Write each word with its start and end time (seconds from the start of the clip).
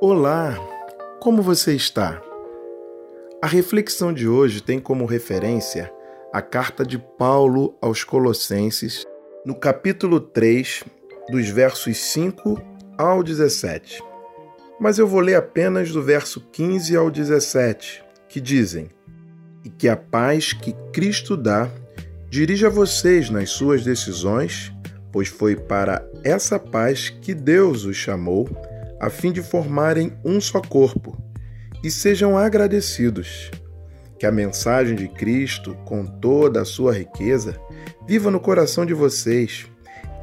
Olá, 0.00 0.56
como 1.18 1.42
você 1.42 1.74
está? 1.74 2.22
A 3.42 3.48
reflexão 3.48 4.12
de 4.12 4.28
hoje 4.28 4.62
tem 4.62 4.78
como 4.78 5.04
referência 5.04 5.92
a 6.32 6.40
carta 6.40 6.86
de 6.86 6.96
Paulo 6.96 7.76
aos 7.82 8.04
Colossenses, 8.04 9.04
no 9.44 9.56
capítulo 9.56 10.20
3, 10.20 10.84
dos 11.28 11.48
versos 11.48 11.98
5 12.12 12.62
ao 12.96 13.24
17. 13.24 14.00
Mas 14.78 15.00
eu 15.00 15.06
vou 15.08 15.18
ler 15.18 15.34
apenas 15.34 15.90
do 15.90 16.00
verso 16.00 16.42
15 16.52 16.96
ao 16.96 17.10
17, 17.10 18.04
que 18.28 18.40
dizem: 18.40 18.90
E 19.64 19.68
que 19.68 19.88
a 19.88 19.96
paz 19.96 20.52
que 20.52 20.74
Cristo 20.92 21.36
dá 21.36 21.68
dirija 22.30 22.70
vocês 22.70 23.30
nas 23.30 23.50
suas 23.50 23.82
decisões, 23.82 24.72
pois 25.10 25.26
foi 25.26 25.56
para 25.56 26.08
essa 26.22 26.56
paz 26.56 27.10
que 27.10 27.34
Deus 27.34 27.84
os 27.84 27.96
chamou, 27.96 28.48
a 29.00 29.10
fim 29.10 29.32
de 29.32 29.42
formarem 29.42 30.12
um 30.24 30.40
só 30.40 30.60
corpo, 30.60 31.16
e 31.82 31.90
sejam 31.90 32.36
agradecidos. 32.36 33.50
Que 34.18 34.26
a 34.26 34.32
mensagem 34.32 34.96
de 34.96 35.08
Cristo, 35.08 35.76
com 35.84 36.04
toda 36.04 36.62
a 36.62 36.64
sua 36.64 36.92
riqueza, 36.92 37.56
viva 38.06 38.30
no 38.30 38.40
coração 38.40 38.84
de 38.84 38.92
vocês. 38.92 39.66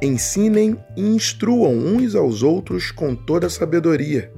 Ensinem 0.02 0.78
e 0.94 1.00
instruam 1.00 1.72
uns 1.72 2.14
aos 2.14 2.42
outros 2.42 2.90
com 2.90 3.14
toda 3.14 3.46
a 3.46 3.50
sabedoria. 3.50 4.30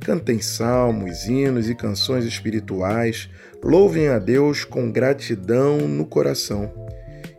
Cantem 0.00 0.40
salmos, 0.40 1.26
hinos 1.26 1.68
e 1.68 1.74
canções 1.74 2.24
espirituais, 2.24 3.28
louvem 3.62 4.08
a 4.08 4.18
Deus 4.18 4.64
com 4.64 4.90
gratidão 4.90 5.88
no 5.88 6.06
coração. 6.06 6.72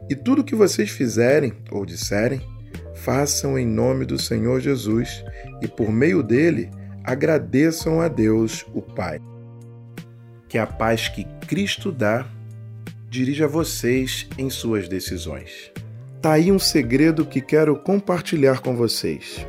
E 0.10 0.16
tudo 0.16 0.44
que 0.44 0.54
vocês 0.54 0.90
fizerem 0.90 1.54
ou 1.72 1.86
disserem, 1.86 2.42
façam 3.04 3.58
em 3.58 3.66
nome 3.66 4.06
do 4.06 4.20
Senhor 4.20 4.60
Jesus 4.60 5.26
e 5.62 5.68
por 5.68 5.92
meio 5.92 6.22
dele 6.22 6.70
agradeçam 7.04 8.00
a 8.00 8.08
Deus, 8.08 8.66
o 8.74 8.82
Pai. 8.82 9.20
Que 10.48 10.58
a 10.58 10.68
paz 10.68 11.08
que 11.08 11.26
Cristo 11.48 11.92
dá 11.92 12.28
dirija 13.10 13.48
vocês 13.48 14.28
em 14.38 14.50
suas 14.50 14.88
decisões. 14.88 15.72
Tá 16.22 16.34
aí 16.34 16.52
um 16.52 16.60
segredo 16.60 17.26
que 17.26 17.42
quero 17.42 17.76
compartilhar 17.76 18.60
com 18.60 18.76
vocês. 18.76 19.46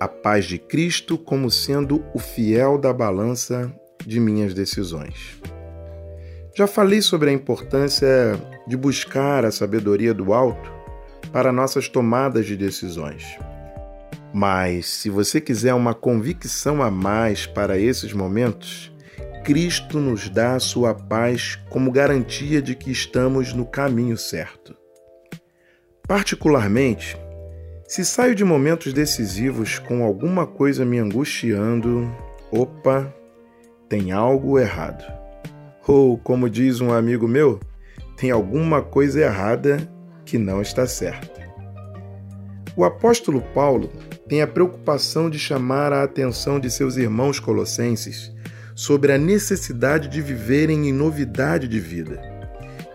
A 0.00 0.08
paz 0.08 0.44
de 0.44 0.58
Cristo 0.58 1.16
como 1.16 1.50
sendo 1.50 2.04
o 2.12 2.18
fiel 2.18 2.76
da 2.76 2.92
balança 2.92 3.72
de 4.04 4.18
minhas 4.18 4.52
decisões. 4.52 5.40
Já 6.56 6.66
falei 6.66 7.02
sobre 7.02 7.30
a 7.30 7.32
importância 7.32 8.08
de 8.66 8.76
buscar 8.76 9.44
a 9.44 9.52
sabedoria 9.52 10.12
do 10.12 10.32
alto 10.32 10.77
para 11.32 11.52
nossas 11.52 11.88
tomadas 11.88 12.46
de 12.46 12.56
decisões. 12.56 13.38
Mas 14.32 14.86
se 14.86 15.08
você 15.08 15.40
quiser 15.40 15.74
uma 15.74 15.94
convicção 15.94 16.82
a 16.82 16.90
mais 16.90 17.46
para 17.46 17.78
esses 17.78 18.12
momentos, 18.12 18.92
Cristo 19.44 19.98
nos 19.98 20.28
dá 20.28 20.54
a 20.54 20.60
sua 20.60 20.94
paz 20.94 21.58
como 21.70 21.90
garantia 21.90 22.60
de 22.60 22.74
que 22.74 22.90
estamos 22.90 23.54
no 23.54 23.64
caminho 23.64 24.16
certo. 24.16 24.76
Particularmente, 26.06 27.16
se 27.86 28.04
saio 28.04 28.34
de 28.34 28.44
momentos 28.44 28.92
decisivos 28.92 29.78
com 29.78 30.04
alguma 30.04 30.46
coisa 30.46 30.84
me 30.84 30.98
angustiando, 30.98 32.06
opa, 32.52 33.12
tem 33.88 34.12
algo 34.12 34.58
errado. 34.58 35.04
Ou, 35.86 36.18
como 36.18 36.50
diz 36.50 36.82
um 36.82 36.92
amigo 36.92 37.26
meu, 37.26 37.58
tem 38.18 38.30
alguma 38.30 38.82
coisa 38.82 39.22
errada 39.22 39.90
que 40.28 40.36
não 40.36 40.60
está 40.60 40.86
certa. 40.86 41.48
O 42.76 42.84
apóstolo 42.84 43.40
Paulo 43.54 43.90
tem 44.28 44.42
a 44.42 44.46
preocupação 44.46 45.30
de 45.30 45.38
chamar 45.38 45.90
a 45.90 46.02
atenção 46.02 46.60
de 46.60 46.70
seus 46.70 46.98
irmãos 46.98 47.40
colossenses 47.40 48.30
sobre 48.74 49.10
a 49.10 49.18
necessidade 49.18 50.06
de 50.06 50.20
viverem 50.20 50.86
em 50.86 50.92
novidade 50.92 51.66
de 51.66 51.80
vida. 51.80 52.20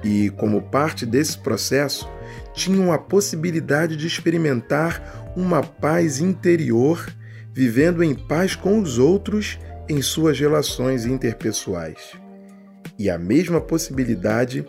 E, 0.04 0.30
como 0.38 0.62
parte 0.62 1.08
desse 1.08 1.38
processo, 1.40 2.08
tinham 2.54 2.94
a 2.94 3.00
possibilidade 3.00 3.98
de 3.98 4.06
experimentar 4.06 5.34
uma 5.36 5.64
paz 5.64 6.20
interior, 6.20 7.12
vivendo 7.52 8.04
em 8.04 8.14
paz 8.14 8.56
com 8.56 8.80
os 8.80 9.00
outros 9.00 9.58
em 9.90 10.02
suas 10.04 10.40
relações 10.40 11.06
interpessoais. 11.06 12.12
E 12.98 13.10
a 13.10 13.18
mesma 13.18 13.60
possibilidade 13.60 14.66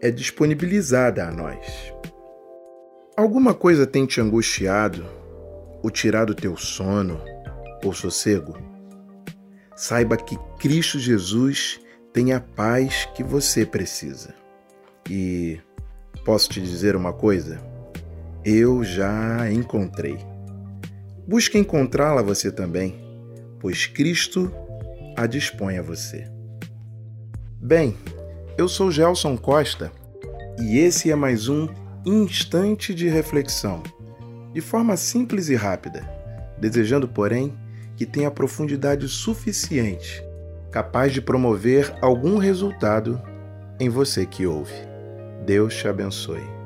é 0.00 0.10
disponibilizada 0.10 1.26
a 1.26 1.30
nós. 1.30 1.92
Alguma 3.18 3.52
coisa 3.52 3.84
tem 3.84 4.06
te 4.06 4.20
angustiado, 4.20 5.04
ou 5.82 5.90
tirado 5.90 6.36
teu 6.36 6.56
sono 6.56 7.20
ou 7.84 7.92
sossego? 7.92 8.56
Saiba 9.74 10.16
que 10.16 10.38
Cristo 10.60 11.00
Jesus 11.00 11.80
tem 12.12 12.32
a 12.32 12.38
paz 12.38 13.08
que 13.16 13.24
você 13.24 13.66
precisa. 13.66 14.32
E 15.10 15.58
posso 16.24 16.48
te 16.48 16.60
dizer 16.60 16.94
uma 16.94 17.12
coisa? 17.12 17.60
Eu 18.44 18.84
já 18.84 19.50
encontrei. 19.50 20.16
Busque 21.26 21.58
encontrá-la 21.58 22.22
você 22.22 22.52
também, 22.52 22.94
pois 23.58 23.84
Cristo 23.84 24.48
a 25.16 25.26
dispõe 25.26 25.76
a 25.76 25.82
você. 25.82 26.24
Bem, 27.60 27.96
eu 28.56 28.68
sou 28.68 28.92
Gelson 28.92 29.36
Costa 29.36 29.90
e 30.56 30.78
esse 30.78 31.10
é 31.10 31.16
mais 31.16 31.48
um 31.48 31.66
instante 32.08 32.94
de 32.94 33.08
reflexão, 33.08 33.82
de 34.52 34.60
forma 34.60 34.96
simples 34.96 35.48
e 35.48 35.54
rápida, 35.54 36.08
desejando, 36.58 37.06
porém, 37.06 37.54
que 37.96 38.06
tenha 38.06 38.30
profundidade 38.30 39.06
suficiente, 39.08 40.22
capaz 40.70 41.12
de 41.12 41.20
promover 41.20 41.94
algum 42.00 42.38
resultado 42.38 43.20
em 43.78 43.88
você 43.88 44.24
que 44.24 44.46
ouve. 44.46 44.74
Deus 45.44 45.74
te 45.74 45.86
abençoe. 45.86 46.57